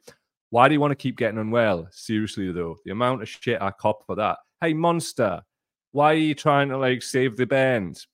[0.51, 1.89] Why do you want to keep getting unwell?
[1.91, 4.39] Seriously though, the amount of shit I cop for that.
[4.61, 5.41] Hey, monster,
[5.93, 8.05] why are you trying to like save the band?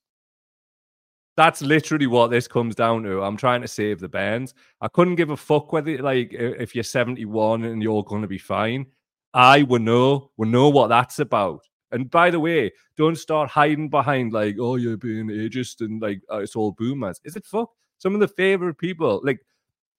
[1.37, 3.23] That's literally what this comes down to.
[3.23, 4.55] I'm trying to save the bands.
[4.81, 8.39] I couldn't give a fuck whether like if you're 71 and you're going to be
[8.39, 8.87] fine.
[9.33, 11.67] I will know, will know what that's about.
[11.91, 16.21] And by the way, don't start hiding behind like, oh, you're being ageist and like
[16.29, 17.21] oh, it's all boomers.
[17.25, 17.71] Is it fuck?
[17.99, 19.41] Some of the favorite people, like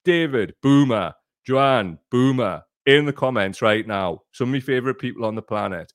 [0.06, 1.14] David, boomer,
[1.46, 4.22] Joanne, boomer, in the comments right now.
[4.32, 5.94] Some of my favorite people on the planet.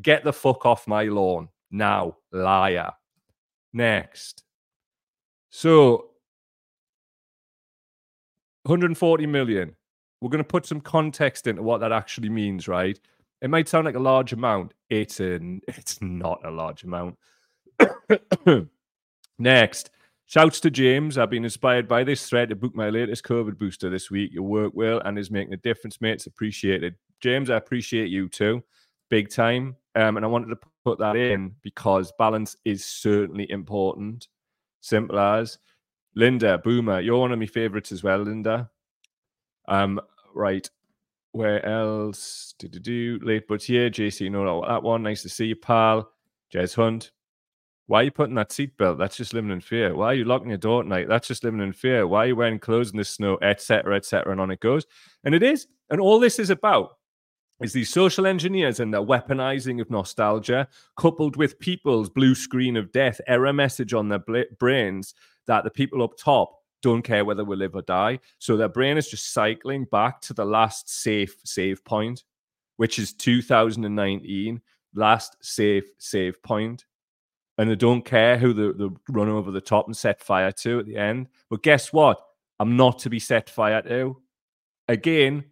[0.00, 2.92] Get the fuck off my lawn now, liar.
[3.72, 4.42] Next.
[5.54, 6.06] So
[8.64, 9.76] 140 million.
[10.20, 12.98] We're going to put some context into what that actually means, right?
[13.42, 14.72] It might sound like a large amount.
[14.88, 17.18] It's an it's not a large amount.
[19.38, 19.90] Next,
[20.24, 21.18] shouts to James.
[21.18, 24.32] I've been inspired by this thread to book my latest COVID booster this week.
[24.32, 26.12] Your work well and is making a difference, mate.
[26.12, 26.94] It's appreciated.
[27.20, 28.62] James, I appreciate you too,
[29.10, 29.76] big time.
[29.96, 34.28] Um, and I wanted to put that in because balance is certainly important.
[34.82, 35.58] Simple as
[36.14, 37.00] Linda Boomer.
[37.00, 38.68] You're one of my favorites as well, Linda.
[39.68, 40.00] Um,
[40.34, 40.68] right.
[41.30, 42.54] Where else?
[42.58, 44.22] Did you do late but here, JC.
[44.22, 45.04] you know that one.
[45.04, 46.10] Nice to see you, pal.
[46.52, 47.12] Jez Hunt.
[47.86, 48.98] Why are you putting that seatbelt?
[48.98, 49.94] That's just living in fear.
[49.94, 51.08] Why are you locking your door at night?
[51.08, 52.06] That's just living in fear.
[52.06, 54.84] Why are you wearing clothes in the snow, etc., etc., and on it goes.
[55.24, 55.66] And it is.
[55.90, 56.96] And all this is about
[57.62, 62.92] is these social engineers and their weaponizing of nostalgia, coupled with people's blue screen of
[62.92, 64.22] death error message on their
[64.58, 65.14] brains
[65.46, 68.18] that the people up top don't care whether we live or die.
[68.38, 72.24] So their brain is just cycling back to the last safe save point,
[72.76, 74.60] which is 2019,
[74.94, 76.84] last safe save point.
[77.58, 80.80] And they don't care who they, they run over the top and set fire to
[80.80, 81.28] at the end.
[81.48, 82.20] But guess what?
[82.58, 84.20] I'm not to be set fire to.
[84.88, 85.44] Again,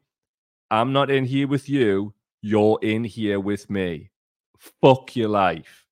[0.70, 2.14] I'm not in here with you.
[2.42, 4.10] You're in here with me.
[4.58, 5.86] Fuck your life.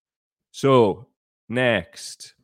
[0.52, 1.06] So,
[1.48, 2.34] next.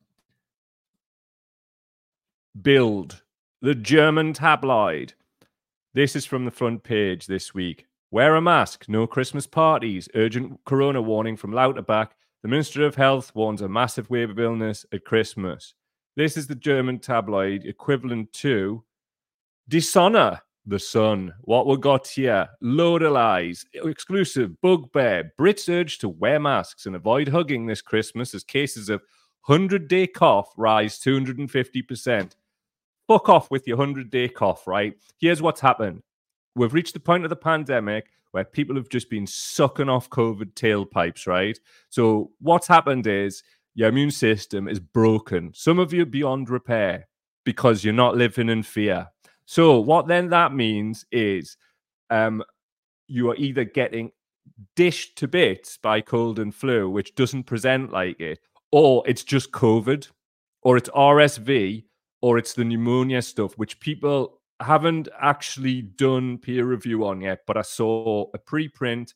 [2.54, 3.22] Bild
[3.64, 5.14] the German tabloid.
[5.94, 7.86] This is from the front page this week.
[8.10, 12.10] Wear a mask, no Christmas parties, urgent corona warning from Lauterbach.
[12.42, 15.72] The Minister of Health warns a massive wave of illness at Christmas.
[16.14, 18.84] This is the German tabloid equivalent to
[19.66, 21.34] Dishonor, the Sun.
[21.42, 22.48] What we got here?
[22.60, 23.64] Load of lies.
[23.74, 25.32] Exclusive bugbear.
[25.38, 29.02] Brits urge to wear masks and avoid hugging this Christmas as cases of
[29.46, 32.32] 100 day cough rise 250%.
[33.06, 34.94] Fuck off with your 100 day cough, right?
[35.18, 36.02] Here's what's happened.
[36.56, 40.54] We've reached the point of the pandemic where people have just been sucking off COVID
[40.54, 41.58] tailpipes, right?
[41.90, 43.42] So what's happened is
[43.74, 45.52] your immune system is broken.
[45.54, 47.06] Some of you beyond repair
[47.44, 49.08] because you're not living in fear.
[49.46, 51.56] So what then that means is
[52.10, 52.42] um,
[53.06, 54.10] you are either getting
[54.76, 58.38] dished to bits by cold and flu, which doesn't present like it,
[58.72, 60.08] or it's just COVID,
[60.62, 61.84] or it's RSV,
[62.22, 67.40] or it's the pneumonia stuff, which people haven't actually done peer review on yet.
[67.46, 69.12] But I saw a preprint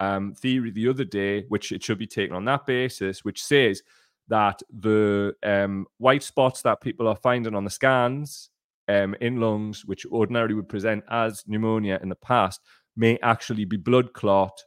[0.00, 3.82] um, theory the other day, which it should be taken on that basis, which says
[4.28, 8.50] that the um, white spots that people are finding on the scans
[8.88, 12.60] um, in lungs, which ordinarily would present as pneumonia in the past,
[12.96, 14.58] may actually be blood clot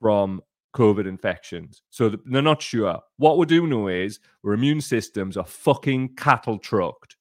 [0.00, 0.40] from
[0.76, 1.82] COVID infections.
[1.90, 2.98] So they're not sure.
[3.16, 7.16] What we do know is our immune systems are fucking cattle trucked.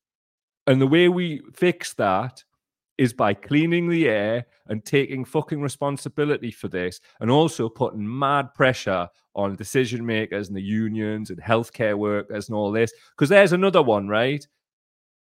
[0.67, 2.43] And the way we fix that
[2.97, 8.53] is by cleaning the air and taking fucking responsibility for this and also putting mad
[8.53, 12.91] pressure on decision makers and the unions and healthcare workers and all this.
[13.15, 14.45] Because there's another one, right?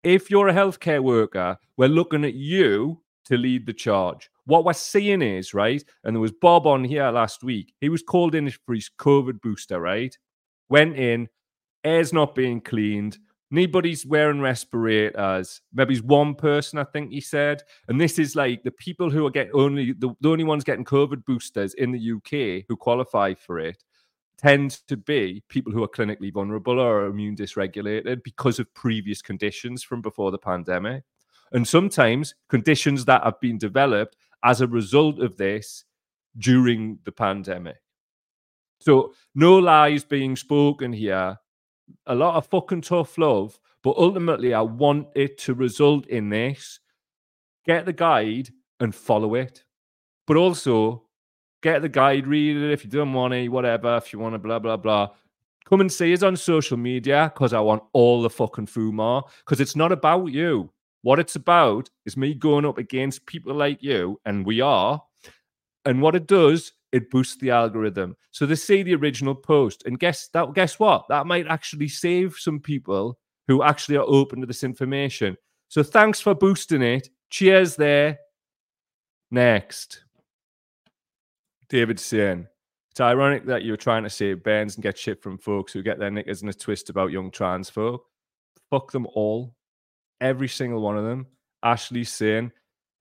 [0.06, 4.30] If you're a healthcare worker, we're looking at you to lead the charge.
[4.44, 7.74] What we're seeing is, right, and there was Bob on here last week.
[7.80, 10.16] He was called in for his COVID booster, right?
[10.68, 11.28] Went in,
[11.82, 13.18] air's not being cleaned.
[13.50, 15.60] Nobody's wearing respirators.
[15.74, 17.64] Maybe it's one person, I think he said.
[17.88, 20.84] And this is like the people who are getting only the, the only ones getting
[20.84, 23.82] COVID boosters in the UK who qualify for it
[24.38, 29.83] tend to be people who are clinically vulnerable or immune dysregulated because of previous conditions
[29.83, 31.05] from before the pandemic.
[31.53, 35.85] And sometimes conditions that have been developed as a result of this
[36.38, 37.77] during the pandemic.
[38.79, 41.38] So, no lies being spoken here.
[42.07, 46.81] A lot of fucking tough love, but ultimately, I want it to result in this.
[47.64, 49.64] Get the guide and follow it.
[50.27, 51.05] But also,
[51.66, 54.38] get the guide, read it if you don't want it, whatever, if you want to
[54.38, 55.09] blah, blah, blah.
[55.68, 59.61] Come and see us on social media because I want all the fucking FUMA because
[59.61, 60.70] it's not about you.
[61.02, 65.02] What it's about is me going up against people like you, and we are.
[65.85, 68.16] And what it does, it boosts the algorithm.
[68.31, 70.55] So they see the original post, and guess that.
[70.55, 71.07] Guess what?
[71.09, 75.37] That might actually save some people who actually are open to this information.
[75.68, 77.09] So thanks for boosting it.
[77.31, 78.18] Cheers there.
[79.33, 80.05] Next.
[81.68, 82.46] David saying,
[82.90, 85.98] it's ironic that you're trying to save bands and get shit from folks who get
[85.98, 88.05] their knickers in a twist about young trans folk.
[88.70, 89.55] Fuck them all.
[90.20, 91.26] Every single one of them.
[91.62, 92.52] Ashley's saying,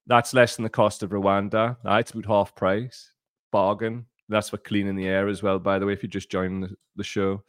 [0.06, 1.76] that's less than the cost of Rwanda.
[1.84, 3.10] It's about half price.
[3.52, 4.06] Bargain.
[4.28, 6.76] That's for cleaning the air as well, by the way, if you're just joining the,
[6.96, 7.42] the show.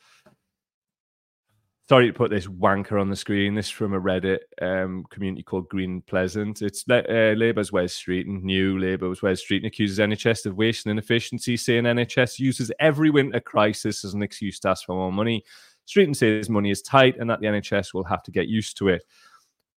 [1.90, 3.56] Sorry to put this wanker on the screen.
[3.56, 6.62] This from a Reddit um, community called Green Pleasant.
[6.62, 11.56] It's uh, Labour's Wes Streeting, new Labour's Wes Streeting accuses NHS of waste and inefficiency,
[11.56, 15.44] saying NHS uses every winter crisis as an excuse to ask for more money.
[15.88, 18.90] Streeting says money is tight and that the NHS will have to get used to
[18.90, 19.04] it.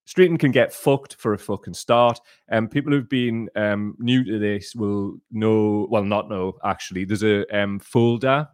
[0.08, 2.18] Streeting can get fucked for a fucking start.
[2.48, 7.04] And um, people who've been um, new to this will know, well, not know actually.
[7.04, 8.48] There's a um, folder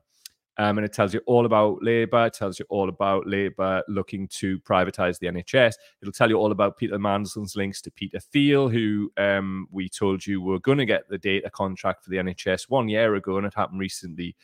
[0.58, 4.26] um, and it tells you all about Labour, it tells you all about Labour looking
[4.28, 5.74] to privatise the NHS.
[6.00, 10.26] It'll tell you all about Peter Mandelson's links to Peter Thiel, who um, we told
[10.26, 13.46] you were going to get the data contract for the NHS one year ago, and
[13.46, 14.34] it happened recently.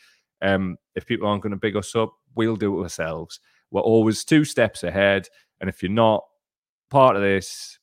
[0.43, 3.41] Um, if people aren't going to big us up, we'll do it ourselves.
[3.71, 5.29] We're always two steps ahead.
[5.61, 6.25] And if you're not
[6.91, 7.79] part of this,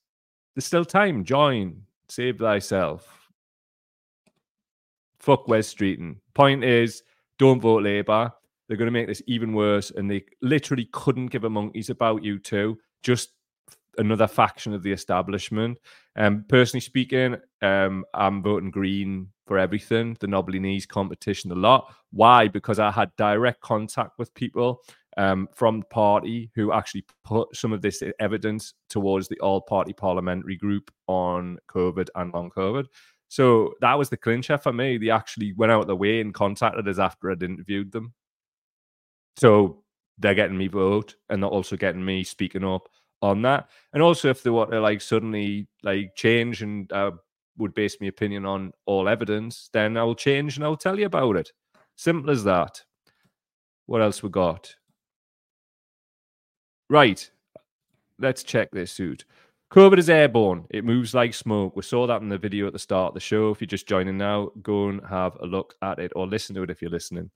[0.53, 1.23] there's still time.
[1.23, 3.31] Join, save thyself.
[5.19, 6.17] Fuck Wes Streeting.
[6.33, 7.03] Point is,
[7.39, 8.31] don't vote Labour.
[8.67, 12.23] They're going to make this even worse, and they literally couldn't give a monkeys about
[12.23, 12.77] you two.
[13.01, 13.29] Just
[13.97, 15.77] another faction of the establishment.
[16.15, 20.15] Um, personally speaking, um, I'm voting Green for everything.
[20.19, 21.93] The knobbly knees competition a lot.
[22.11, 22.47] Why?
[22.47, 24.81] Because I had direct contact with people
[25.17, 29.93] um, from the party who actually put some of this evidence towards the all party
[29.93, 32.85] parliamentary group on COVID and long COVID.
[33.29, 34.97] So that was the clincher for me.
[34.97, 38.13] They actually went out of the way and contacted us after I'd interviewed them.
[39.37, 39.83] So
[40.17, 42.89] they're getting me vote and they're also getting me speaking up
[43.21, 43.69] on that.
[43.93, 47.11] And also if they want to like suddenly like change and uh,
[47.57, 51.35] would base my opinion on all evidence, then I'll change and I'll tell you about
[51.35, 51.51] it.
[51.95, 52.83] Simple as that.
[53.85, 54.73] What else we got?
[56.89, 57.29] Right.
[58.17, 59.25] Let's check this suit.
[59.71, 60.65] COVID is airborne.
[60.71, 61.75] It moves like smoke.
[61.75, 63.51] We saw that in the video at the start of the show.
[63.51, 66.63] If you're just joining now, go and have a look at it or listen to
[66.63, 67.29] it if you're listening.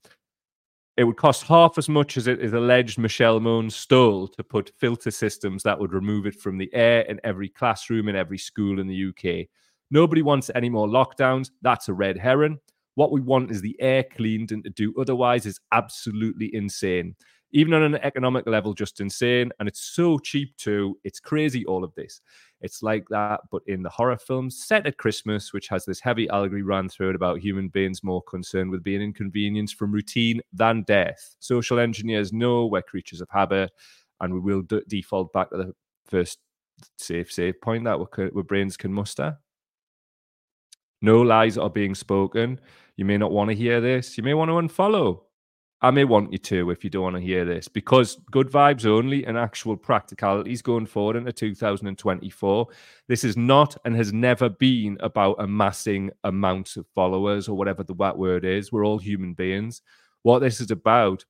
[0.98, 4.72] It would cost half as much as it is alleged Michelle Mone stole to put
[4.80, 8.80] filter systems that would remove it from the air in every classroom in every school
[8.80, 9.48] in the UK.
[9.91, 11.52] Nobody wants any more lockdowns.
[11.62, 12.58] That's a red herring.
[12.96, 17.15] What we want is the air cleaned, and to do otherwise is absolutely insane
[17.54, 19.52] even on an economic level, just insane.
[19.60, 20.98] And it's so cheap too.
[21.04, 22.20] It's crazy, all of this.
[22.62, 26.28] It's like that, but in the horror film set at Christmas, which has this heavy
[26.30, 30.84] allegory run through it about human beings more concerned with being inconvenienced from routine than
[30.84, 31.36] death.
[31.39, 33.72] Social engineers know we're creatures of habit,
[34.20, 35.74] and we will d- default back to the
[36.06, 36.39] first
[36.98, 39.38] safe safe point that our, our brains can muster.
[41.02, 42.60] No lies are being spoken.
[42.96, 44.18] You may not want to hear this.
[44.18, 45.22] You may want to unfollow.
[45.84, 48.86] I may want you to if you don't want to hear this because good vibes
[48.86, 52.67] only and actual practicalities going forward into 2024.
[53.10, 57.93] This is not and has never been about amassing amounts of followers or whatever the
[57.96, 58.72] that word is.
[58.72, 59.82] We're all human beings.
[60.22, 61.26] What this is about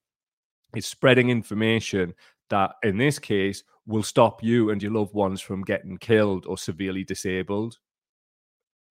[0.75, 2.13] is spreading information
[2.51, 6.59] that, in this case, will stop you and your loved ones from getting killed or
[6.59, 7.79] severely disabled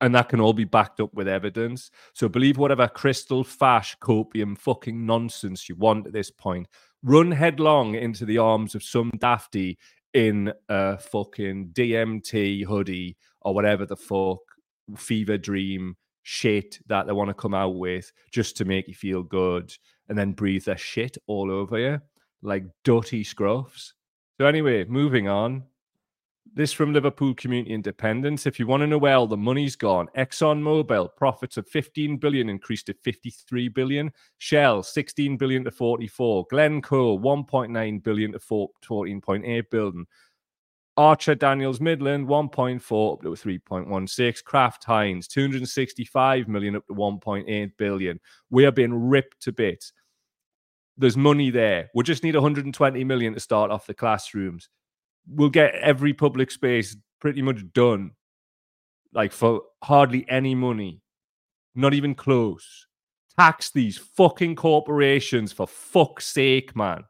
[0.02, 1.90] and that can all be backed up with evidence.
[2.12, 6.66] So believe whatever crystal fash copium fucking nonsense you want at this point.
[7.02, 9.78] Run headlong into the arms of some dafty
[10.12, 14.40] in a fucking DMT hoodie or whatever the fuck
[14.96, 19.22] fever dream shit that they want to come out with just to make you feel
[19.22, 19.72] good
[20.08, 22.00] and then breathe their shit all over you
[22.42, 23.92] like dirty scruffs.
[24.40, 25.62] So anyway, moving on.
[26.54, 28.46] This from Liverpool Community Independents.
[28.46, 32.50] If you want to know where all the money's gone, ExxonMobil profits of 15 billion
[32.50, 34.12] increased to 53 billion.
[34.36, 36.46] Shell 16 billion to 44.
[36.50, 40.06] Glencore 1.9 billion to 14.8 billion.
[40.98, 44.44] Archer Daniels Midland 1.4 up to 3.16.
[44.44, 48.20] Kraft Heinz 265 million up to 1.8 billion.
[48.50, 49.94] We are being ripped to bits.
[50.98, 51.88] There's money there.
[51.94, 54.68] We just need 120 million to start off the classrooms
[55.28, 58.12] we'll get every public space pretty much done,
[59.12, 61.00] like for hardly any money,
[61.74, 62.86] not even close.
[63.38, 67.04] Tax these fucking corporations for fuck's sake, man.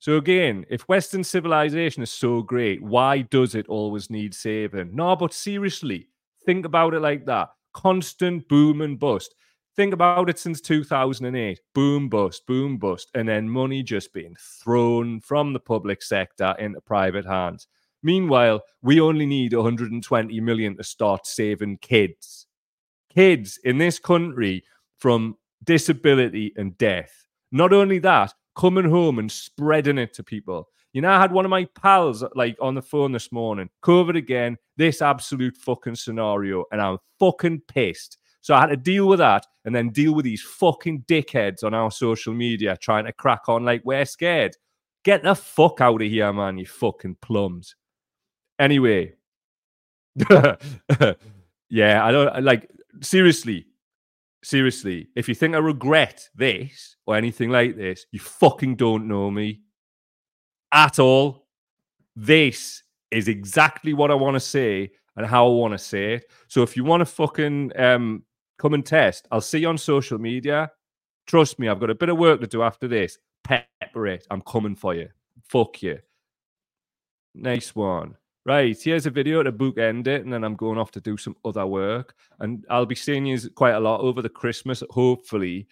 [0.00, 4.94] So again, if Western civilization is so great, why does it always need saving?
[4.94, 6.08] No, but seriously,
[6.46, 7.50] think about it like that.
[7.72, 9.34] Constant boom and bust.
[9.78, 15.20] Think about it since 2008 boom, bust, boom, bust, and then money just being thrown
[15.20, 17.68] from the public sector into private hands.
[18.02, 22.48] Meanwhile, we only need 120 million to start saving kids.
[23.14, 24.64] Kids in this country
[24.96, 27.28] from disability and death.
[27.52, 30.70] Not only that, coming home and spreading it to people.
[30.92, 34.16] You know, I had one of my pals like on the phone this morning, COVID
[34.16, 39.18] again, this absolute fucking scenario, and I'm fucking pissed so I had to deal with
[39.18, 43.48] that and then deal with these fucking dickheads on our social media trying to crack
[43.48, 44.56] on like we're scared.
[45.04, 47.74] Get the fuck out of here, man, you fucking plums.
[48.58, 49.14] Anyway,
[51.68, 52.70] yeah, I don't like
[53.00, 53.66] seriously.
[54.44, 59.30] Seriously, if you think I regret this or anything like this, you fucking don't know
[59.30, 59.62] me
[60.72, 61.46] at all.
[62.14, 66.24] This is exactly what I want to say and how I want to say it.
[66.46, 68.22] So if you want to fucking um,
[68.58, 70.70] come and test, I'll see you on social media.
[71.26, 73.18] Trust me, I've got a bit of work to do after this.
[73.44, 74.26] Pepper it.
[74.30, 75.08] I'm coming for you.
[75.44, 75.98] Fuck you.
[77.34, 78.16] Nice one.
[78.44, 81.36] Right, here's a video to bookend it, and then I'm going off to do some
[81.44, 82.14] other work.
[82.40, 85.66] And I'll be seeing you quite a lot over the Christmas, hopefully,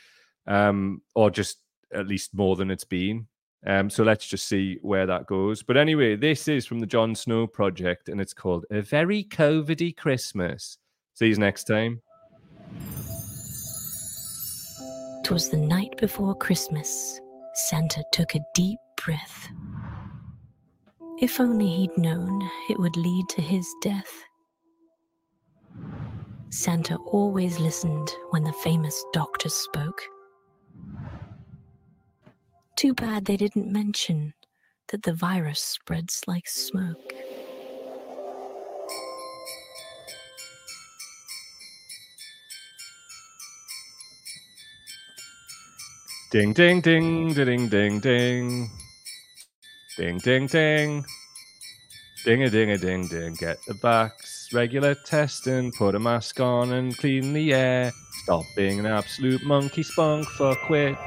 [0.46, 1.58] um, or just
[1.94, 3.26] at least more than it's been.
[3.66, 5.62] Um, so let's just see where that goes.
[5.62, 9.96] But anyway, this is from the John Snow project, and it's called A Very COVIDy
[9.96, 10.76] Christmas.
[11.14, 12.02] See you next time.
[15.26, 17.20] Twas the night before Christmas.
[17.52, 19.48] Santa took a deep breath.
[21.18, 24.22] If only he'd known it would lead to his death.
[26.50, 30.00] Santa always listened when the famous doctors spoke.
[32.76, 34.32] Too bad they didn't mention
[34.92, 37.12] that the virus spreads like smoke.
[46.28, 48.68] Ding, ding, ding, ding, ding, ding.
[49.96, 51.04] Ding, ding, ding.
[52.24, 53.34] Ding Ding a ding a ding ding.
[53.34, 54.48] Get the box.
[54.52, 55.70] Regular testing.
[55.78, 57.92] Put a mask on and clean the air.
[58.24, 60.98] Stop being an absolute monkey spunk for quit.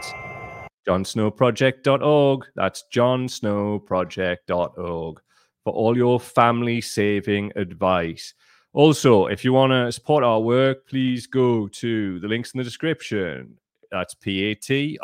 [0.88, 2.46] JohnSnowProject.org.
[2.56, 5.22] That's JohnSnowProject.org
[5.66, 8.34] for all your family saving advice.
[8.72, 12.64] Also, if you want to support our work, please go to the links in the
[12.64, 13.58] description.
[13.92, 14.98] That's patreon.com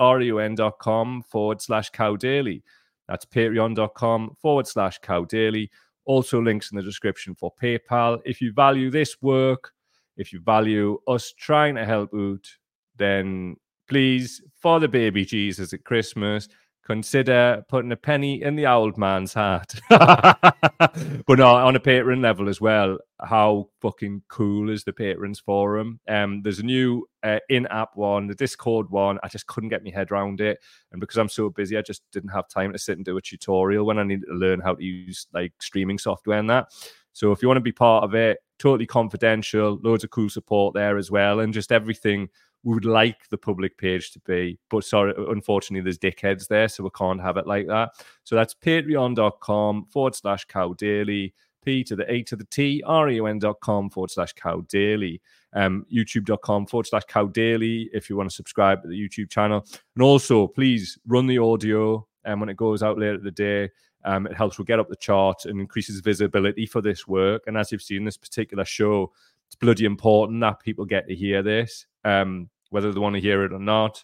[1.23, 2.63] forward slash cow daily.
[3.07, 5.69] That's patreon.com forward slash cow daily.
[6.05, 8.21] Also, links in the description for PayPal.
[8.25, 9.71] If you value this work,
[10.17, 12.47] if you value us trying to help out,
[12.95, 13.57] then
[13.87, 16.47] please, for the baby Jesus at Christmas,
[16.85, 19.73] consider putting a penny in the old man's heart.
[19.89, 25.99] but no, on a patron level as well, how fucking cool is the patrons forum?
[26.07, 29.19] Um, there's a new uh, in-app one, the Discord one.
[29.23, 30.59] I just couldn't get my head around it,
[30.91, 33.21] and because I'm so busy, I just didn't have time to sit and do a
[33.21, 36.67] tutorial when I needed to learn how to use like streaming software and that.
[37.13, 40.73] So if you want to be part of it, totally confidential, loads of cool support
[40.73, 42.29] there as well, and just everything
[42.65, 46.83] we would like the public page to be, but sorry, unfortunately, there's dickheads there, so
[46.83, 47.91] we can't have it like that.
[48.23, 53.91] So that's patreon.com forward slash cow daily, P to the A to the T, R-E-O-N.com
[53.91, 55.21] forward slash cow daily,
[55.53, 59.63] um, youtube.com forward slash cow daily if you want to subscribe to the YouTube channel.
[59.95, 63.31] And also, please run the audio and um, when it goes out later in the
[63.31, 63.69] day.
[64.05, 67.43] Um, it helps we get up the chart and increases visibility for this work.
[67.47, 69.11] And as you've seen, this particular show,
[69.47, 71.87] it's bloody important that people get to hear this.
[72.03, 74.03] Um, whether they want to hear it or not.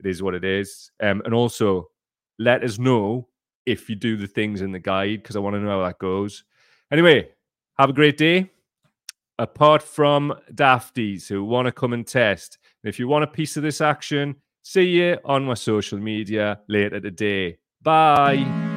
[0.00, 0.90] It is what it is.
[1.00, 1.88] Um, and also,
[2.38, 3.28] let us know
[3.66, 5.98] if you do the things in the guide because I want to know how that
[5.98, 6.44] goes.
[6.90, 7.28] Anyway,
[7.78, 8.50] have a great day.
[9.38, 13.62] Apart from Dafties who want to come and test, if you want a piece of
[13.62, 17.58] this action, see you on my social media later today.
[17.80, 18.71] Bye.